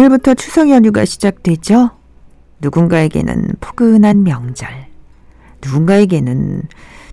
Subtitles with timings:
[0.00, 1.90] 오늘부터 추석 연휴가 시작되죠?
[2.62, 4.86] 누군가에게는 포근한 명절,
[5.62, 6.62] 누군가에게는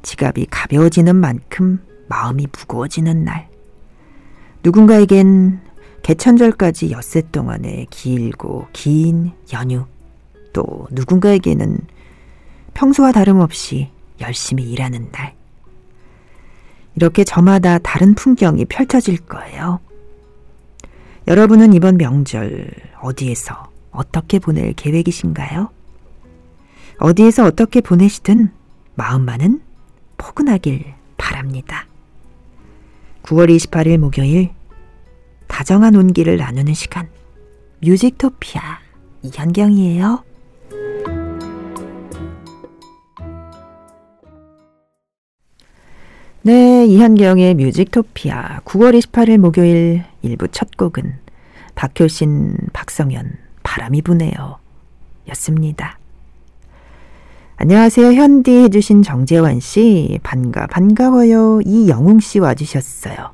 [0.04, 3.50] 지갑이 가벼워지는 만큼 마음이 무거워지는 날,
[4.64, 5.60] 누군가에겐
[6.02, 9.86] 개천절까지 엿새 동안의 길고 긴 연휴,
[10.54, 11.80] 또 누군가에게는
[12.74, 13.90] 평소와 다름없이
[14.22, 15.36] 열심히 일하는 날.
[16.96, 19.82] 이렇게 저마다 다른 풍경이 펼쳐질 거예요.
[21.28, 25.70] 여러분은 이번 명절 어디에서 어떻게 보낼 계획이신가요?
[27.00, 28.50] 어디에서 어떻게 보내시든
[28.96, 29.62] 마음만은
[30.18, 30.86] 포근하길
[31.18, 31.86] 바랍니다.
[33.24, 34.52] 9월 28일 목요일
[35.48, 37.10] 다정한 온기를 나누는 시간
[37.82, 38.80] 뮤직토피아
[39.24, 40.24] 이현경이에요.
[46.48, 51.16] 네, 이한경의 뮤직토피아 9월 28일 목요일 1부 첫 곡은
[51.76, 54.58] 박효신, 박성현, 바람이 부네요.
[55.28, 56.00] 였습니다.
[57.58, 58.14] 안녕하세요.
[58.14, 60.20] 현디 해주신 정재환 씨.
[60.24, 61.60] 반가, 반가워요.
[61.66, 63.34] 이영웅 씨 와주셨어요.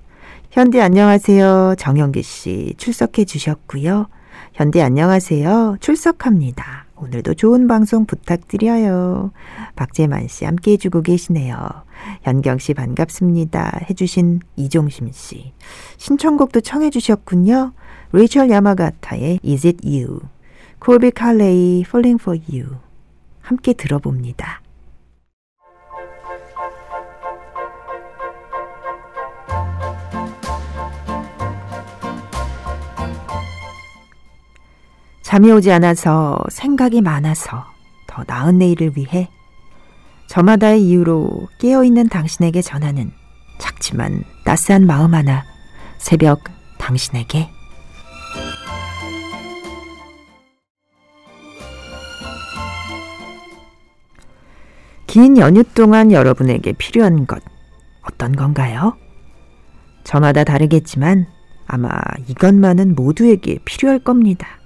[0.50, 1.76] 현디 안녕하세요.
[1.78, 4.08] 정영기 씨 출석해 주셨고요.
[4.54, 5.78] 현디 안녕하세요.
[5.82, 6.83] 출석합니다.
[7.04, 9.32] 오늘도 좋은 방송 부탁드려요.
[9.76, 11.58] 박재만 씨 함께 해주고 계시네요.
[12.22, 13.82] 현경 씨 반갑습니다.
[13.90, 15.54] 해주신 이종심 씨.
[15.98, 17.74] 신청곡도 청해주셨군요.
[18.14, 20.20] 레이첼 야마가타의 Is It You,
[20.80, 22.78] 콜비 칼레이 Falling For You
[23.42, 24.63] 함께 들어봅니다.
[35.34, 37.66] 잠이 오지 않아서 생각이 많아서
[38.06, 39.32] 더 나은 내일을 위해
[40.28, 43.12] 저마다의 이유로 깨어있는 당신에게 전하는
[43.58, 45.44] 작지만 따스한 마음 하나
[45.98, 46.44] 새벽
[46.78, 47.50] 당신에게
[55.08, 57.42] 긴 연휴 동안 여러분에게 필요한 것
[58.04, 58.96] 어떤 건가요?
[60.04, 61.26] 저마다 다르겠지만
[61.66, 61.90] 아마
[62.28, 64.60] 이것만은 모두에게 필요할 겁니다.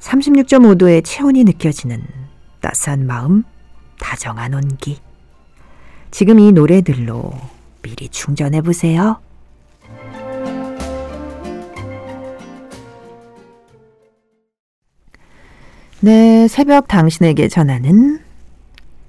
[0.00, 2.02] 36.5도의 체온이 느껴지는
[2.60, 3.44] 따스한 마음,
[3.98, 4.98] 다정한 온기.
[6.10, 7.32] 지금 이 노래들로
[7.82, 9.20] 미리 충전해 보세요.
[16.00, 18.20] 네, 새벽 당신에게 전하는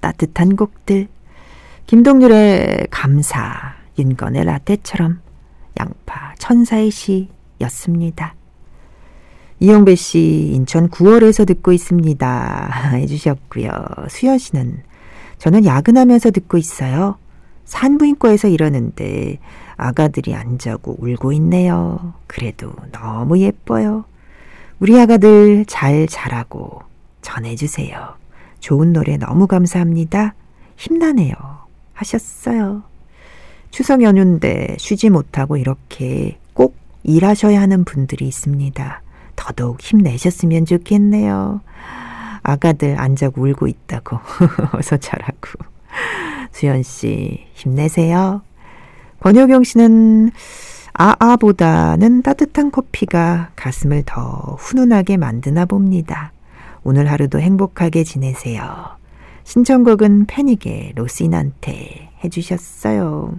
[0.00, 1.08] 따뜻한 곡들.
[1.86, 5.20] 김동률의 감사, 윤건의 라떼처럼
[5.80, 8.34] 양파 천사의 시였습니다.
[9.62, 12.70] 이영배 씨, 인천 9월에서 듣고 있습니다.
[12.98, 13.70] 해주셨고요.
[14.08, 14.82] 수연 씨는
[15.38, 17.16] 저는 야근하면서 듣고 있어요.
[17.64, 19.38] 산부인과에서 일하는데
[19.76, 22.12] 아가들이 안 자고 울고 있네요.
[22.26, 24.04] 그래도 너무 예뻐요.
[24.80, 26.82] 우리 아가들 잘 자라고
[27.20, 28.16] 전해주세요.
[28.58, 30.34] 좋은 노래 너무 감사합니다.
[30.74, 31.34] 힘나네요.
[31.92, 32.82] 하셨어요.
[33.70, 36.74] 추석 연휴인데 쉬지 못하고 이렇게 꼭
[37.04, 39.01] 일하셔야 하는 분들이 있습니다.
[39.36, 41.60] 더더욱 힘내셨으면 좋겠네요.
[42.42, 44.18] 아가들 안 자고 울고 있다고.
[44.74, 45.50] 어서 자라고.
[46.52, 48.42] 수연 씨, 힘내세요.
[49.20, 50.30] 권효경 씨는
[50.94, 56.32] 아아보다는 따뜻한 커피가 가슴을 더 훈훈하게 만드나 봅니다.
[56.84, 58.96] 오늘 하루도 행복하게 지내세요.
[59.44, 63.38] 신청곡은 패닉의 로신한테 해주셨어요.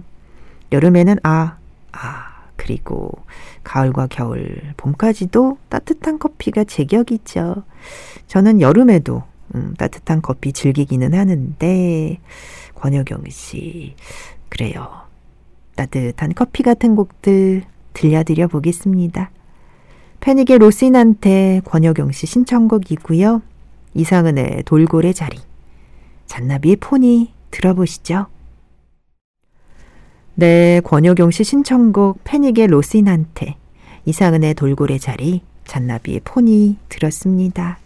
[0.72, 1.56] 여름에는 아,
[1.92, 3.10] 아, 그리고
[3.62, 7.64] 가을과 겨울, 봄까지도 따뜻한 커피가 제격이죠.
[8.26, 9.22] 저는 여름에도
[9.54, 12.18] 음, 따뜻한 커피 즐기기는 하는데,
[12.74, 13.94] 권효경 씨,
[14.48, 14.88] 그래요.
[15.76, 19.30] 따뜻한 커피 같은 곡들 들려드려 보겠습니다.
[20.20, 23.42] 패닉의 로신한테 권효경 씨 신청곡이고요.
[23.94, 25.38] 이상은의 돌고래 자리.
[26.26, 28.26] 잔나비의 폰이 들어보시죠.
[30.36, 33.54] 네, 권효경 씨 신청곡 패닉의 로신한테
[34.04, 37.78] 이상은의 돌고래 자리 잔나비의 폰이 들었습니다.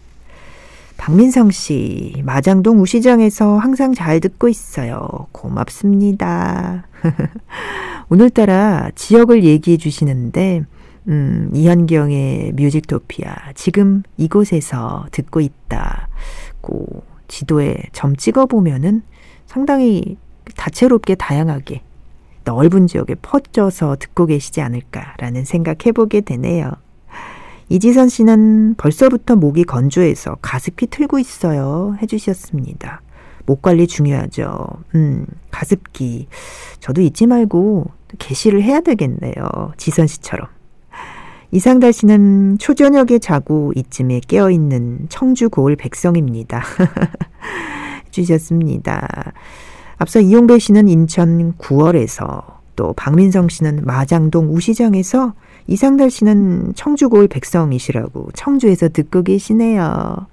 [0.97, 5.27] 박민성 씨, 마장동 우시장에서 항상 잘 듣고 있어요.
[5.31, 6.87] 고맙습니다.
[8.09, 10.63] 오늘따라 지역을 얘기해 주시는데
[11.07, 13.53] 음, 이현경의 뮤직토피아.
[13.53, 16.07] 지금 이곳에서 듣고 있다
[16.61, 19.03] 고 지도에 점 찍어 보면은
[19.45, 20.17] 상당히
[20.55, 21.83] 다채롭게 다양하게
[22.49, 26.71] 넓은 지역에 퍼져서 듣고 계시지 않을까라는 생각 해보게 되네요.
[27.69, 31.95] 이지선 씨는 벌써부터 목이 건조해서 가습기 틀고 있어요.
[32.01, 33.03] 해주셨습니다.
[33.45, 34.65] 목 관리 중요하죠.
[34.95, 36.27] 음, 가습기.
[36.79, 37.85] 저도 잊지 말고
[38.17, 39.73] 개시를 해야 되겠네요.
[39.77, 40.47] 지선 씨처럼.
[41.51, 46.63] 이상달 씨는 초저녁에 자고 이쯤에 깨어있는 청주 고을 백성입니다.
[48.09, 49.07] 주셨습니다.
[49.99, 55.33] 앞서 이용배 씨는 인천 9월에서 또 박민성 씨는 마장동 우시장에서
[55.67, 60.27] 이상달 씨는 청주 고을 백성이시라고 청주에서 듣고 계시네요.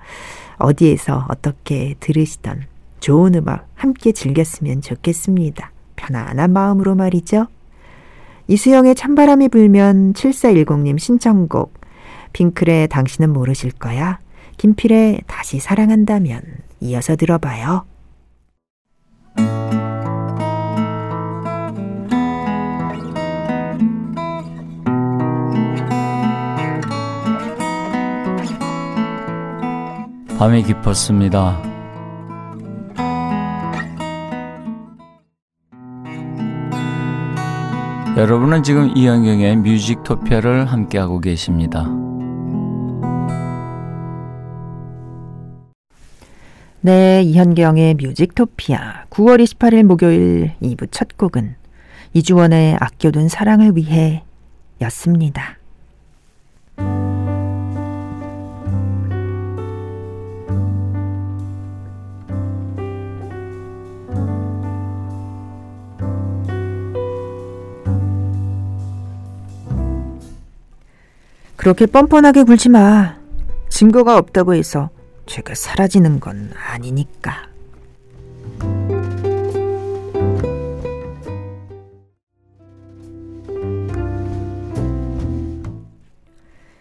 [0.58, 2.62] 어디에서 어떻게 들으시던
[3.00, 5.72] 좋은 음악 함께 즐겼으면 좋겠습니다.
[5.96, 7.48] 편안한 마음으로 말이죠.
[8.46, 11.74] 이수영의 찬바람이 불면 7410님 신청곡
[12.32, 14.20] 핑클의 당신은 모르실 거야
[14.58, 16.42] 김필의 다시 사랑한다면
[16.80, 17.84] 이어서 들어봐요.
[30.38, 31.62] 밤이 깊었습니다.
[38.18, 41.86] 여러분은 지금 이현경의 뮤직토피아를 함께하고 계십니다.
[46.82, 51.56] 네, 이현경의 뮤직토피아 9월 28일 목요일 2부 첫 곡은
[52.12, 54.22] 이주원의 아껴둔 사랑을 위해
[54.82, 55.56] 였습니다.
[71.66, 73.16] 그렇게 뻔뻔하게 굴지 마.
[73.68, 74.88] 증거가 없다고 해서
[75.26, 77.48] 죄가 사라지는 건 아니니까.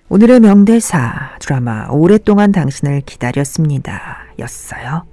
[0.07, 4.27] 오늘의 명대사 드라마 오랫동안 당신을 기다렸습니다.
[4.37, 5.07] 였어요.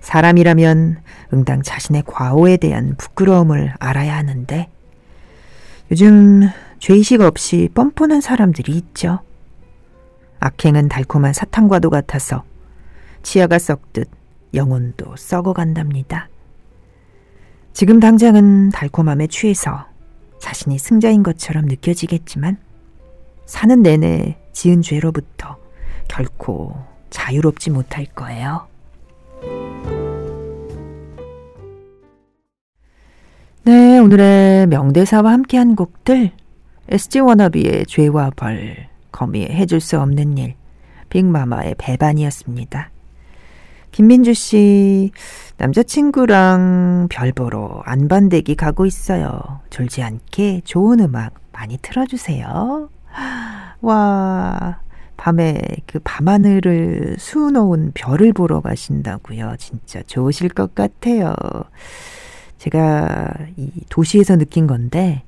[0.00, 1.00] 사람이라면
[1.32, 4.68] 응당 자신의 과오에 대한 부끄러움을 알아야 하는데
[5.92, 9.20] 요즘 죄의식 없이 뻔뻔한 사람들이 있죠.
[10.40, 12.42] 악행은 달콤한 사탕과도 같아서
[13.22, 14.08] 치아가 썩듯
[14.54, 16.28] 영혼도 썩어간답니다.
[17.74, 19.86] 지금 당장은 달콤함에 취해서
[20.40, 22.56] 자신이 승자인 것처럼 느껴지겠지만
[23.44, 25.58] 사는 내내 지은 죄로부터
[26.08, 26.74] 결코
[27.10, 28.66] 자유롭지 못할 거예요.
[33.64, 36.32] 네, 오늘의 명대사와 함께한 곡들
[36.88, 40.54] SG 워너비의 죄와 벌, 거미의 해줄 수 없는 일,
[41.08, 42.90] 빅마마의 배반이었습니다.
[43.92, 45.10] 김민주 씨,
[45.56, 49.60] 남자친구랑 별 보러 안반대기 가고 있어요.
[49.70, 52.88] 졸지 않게 좋은 음악 많이 틀어주세요.
[53.82, 54.80] 와,
[55.16, 59.56] 밤에 그 밤하늘을 수놓은 별을 보러 가신다고요.
[59.58, 61.34] 진짜 좋으실 것 같아요.
[62.58, 65.22] 제가 이 도시에서 느낀 건데,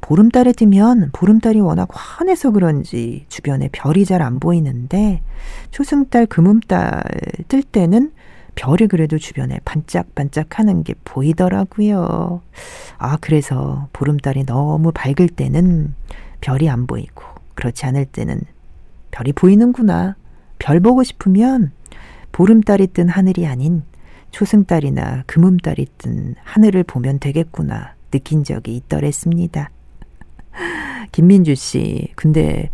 [0.00, 5.22] 보름달에 뜨면 보름달이 워낙 환해서 그런지 주변에 별이 잘 안 보이는데
[5.70, 7.02] 초승달, 금음달
[7.48, 8.12] 뜰 때는
[8.54, 12.40] 별이 그래도 주변에 반짝반짝 하는 게 보이더라고요.
[12.98, 15.94] 아, 그래서 보름달이 너무 밝을 때는
[16.40, 17.22] 별이 안 보이고
[17.54, 18.40] 그렇지 않을 때는
[19.10, 20.16] 별이 보이는구나.
[20.58, 21.72] 별 보고 싶으면
[22.32, 23.82] 보름달이 뜬 하늘이 아닌
[24.30, 29.70] 초승달이나 금음달이 뜬 하늘을 보면 되겠구나 느낀 적이 있더랬습니다.
[31.12, 32.12] 김민주 씨.
[32.16, 32.70] 근데,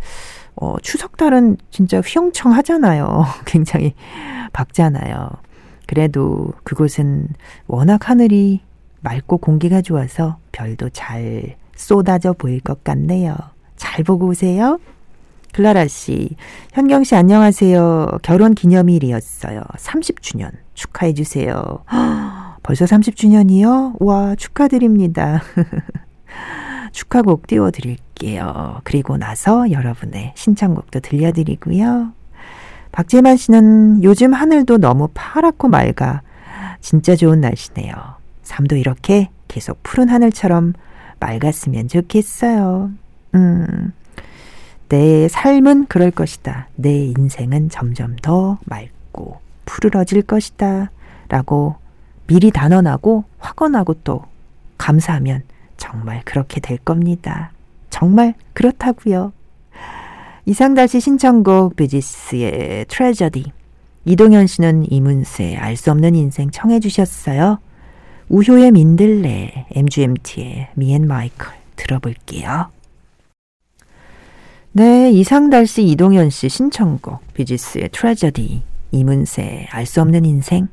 [0.55, 3.25] 어, 추석 달은 진짜 휘영청하잖아요.
[3.45, 3.93] 굉장히
[4.53, 5.29] 밝잖아요.
[5.87, 7.27] 그래도 그곳은
[7.67, 8.61] 워낙 하늘이
[9.01, 13.35] 맑고 공기가 좋아서 별도 잘 쏟아져 보일 것 같네요.
[13.75, 14.79] 잘 보고 오세요.
[15.53, 16.35] 클라라 씨,
[16.71, 18.19] 현경 씨 안녕하세요.
[18.23, 19.61] 결혼 기념일이었어요.
[19.77, 21.83] 30주년 축하해 주세요.
[22.63, 23.97] 벌써 30주년이요?
[23.99, 25.43] 와, 축하드립니다.
[26.93, 28.79] 축하곡 띄워드릴게요.
[28.83, 32.13] 그리고 나서 여러분의 신청곡도 들려드리고요.
[32.93, 36.21] 박재만 씨는 요즘 하늘도 너무 파랗고 맑아.
[36.79, 37.93] 진짜 좋은 날씨네요.
[38.43, 40.73] 삶도 이렇게 계속 푸른 하늘처럼
[41.19, 42.91] 맑았으면 좋겠어요.
[43.35, 43.93] 음,
[44.89, 46.67] 내 삶은 그럴 것이다.
[46.75, 50.91] 내 인생은 점점 더 맑고 푸르러질 것이다.
[51.29, 51.77] 라고
[52.27, 54.23] 미리 단언하고 확언하고 또
[54.77, 55.41] 감사하면
[55.83, 57.51] 정말 그렇게 될 겁니다.
[57.89, 59.33] 정말 그렇다고요.
[60.45, 63.51] 이상달 씨 신청곡 비지스의 트레저디.
[64.05, 67.59] 이동현 씨는 이문세 알 수 없는 인생 청해 주셨어요.
[68.29, 72.69] 우효의 민들레, MGMT의 Me and Michael 들어볼게요.
[74.71, 80.69] 네, 이상달 씨, 이동현 씨 신청곡 비지스의 Tragedy, 이문세 알 수 없는 인생,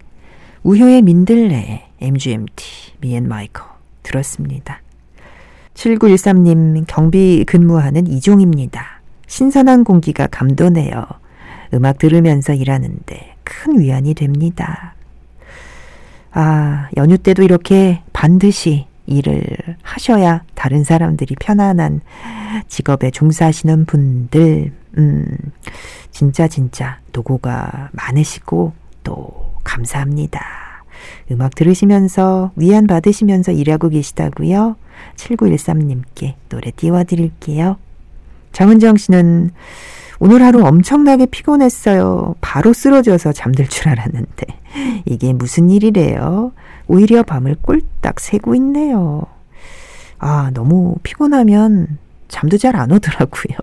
[0.63, 3.65] 우효의 민들레, MGMT, Me and Michael
[4.05, 4.81] 들었습니다.
[5.75, 9.01] 7913님 경비 근무하는 이종입니다.
[9.27, 11.07] 신선한 공기가 감도네요.
[11.75, 14.95] 음악 들으면서 일하는데 큰 위안이 됩니다.
[16.33, 19.43] 아, 연휴 때도 이렇게 반드시 일을
[19.83, 22.01] 하셔야 다른 사람들이 편안한
[22.69, 25.27] 직업에 종사하시는 분들, 음,
[26.11, 28.73] 진짜 진짜 노고가 많으시고
[29.03, 30.70] 또 감사합니다.
[31.31, 34.77] 음악 들으시면서 위안 받으시면서 일하고 계시다고요?
[35.17, 37.77] 7913님께 노래 띄워드릴게요.
[38.53, 39.51] 정은정 씨는
[40.19, 42.35] 오늘 하루 엄청나게 피곤했어요.
[42.41, 44.47] 바로 쓰러져서 잠들 줄 알았는데
[45.07, 46.53] 이게 무슨 일이래요?
[46.89, 49.23] 오히려 밤을 꼴딱 새고 있네요.
[50.19, 53.57] 아, 너무 피곤하면 잠도 잘 안 오더라고요.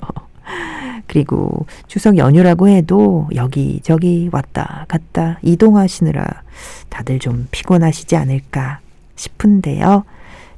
[1.08, 6.26] 그리고 추석 연휴라고 해도 여기저기 왔다 갔다 이동하시느라
[6.90, 8.80] 다들 좀 피곤하시지 않을까
[9.16, 10.04] 싶은데요.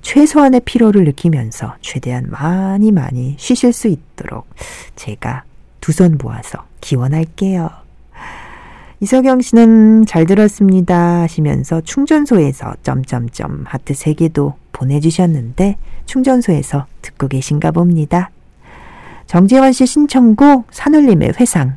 [0.02, 4.48] 최소한의 피로를 느끼면서 최대한 많이 많이 쉬실 수 있도록
[4.96, 5.44] 제가
[5.82, 7.70] 두 손 모아서 기원할게요.
[9.02, 18.30] 이석영 씨는 잘 들었습니다 하시면서 충전소에서 점점점 하트 3개도 보내주셨는데 충전소에서 듣고 계신가 봅니다.
[19.30, 21.76] 정재환 씨 신청곡 산울림의 회상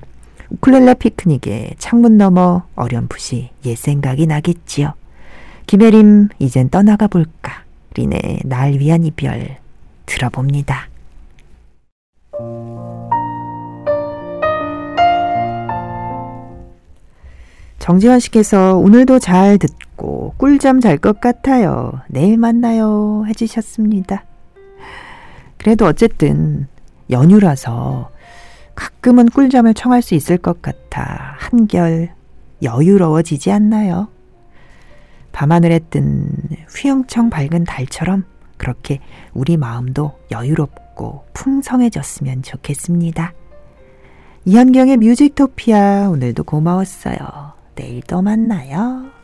[0.48, 4.94] 우쿨렐레 피크닉에 창문 너머 어렴풋이 옛 생각이 나겠지요.
[5.66, 9.58] 김혜림 이젠 떠나가 볼까 린의 날 위한 이별
[10.06, 10.88] 들어봅니다.
[17.78, 22.00] 정지환 씨께서 오늘도 잘 듣고 꿀잠 잘 것 같아요.
[22.08, 23.26] 내일 만나요.
[23.26, 24.24] 해주셨습니다.
[25.58, 26.66] 그래도 어쨌든
[27.12, 28.10] 연휴라서
[28.74, 32.14] 가끔은 꿀잠을 청할 수 있을 것 같아 한결
[32.62, 34.08] 여유로워지지 않나요?
[35.32, 36.28] 밤하늘에 뜬
[36.74, 38.24] 휘영청 밝은 달처럼
[38.56, 39.00] 그렇게
[39.32, 43.32] 우리 마음도 여유롭고 풍성해졌으면 좋겠습니다.
[44.44, 47.16] 이현경의 뮤직토피아 오늘도 고마웠어요.
[47.74, 49.21] 내일 또 만나요.